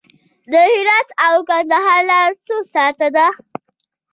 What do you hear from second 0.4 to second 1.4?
د هرات او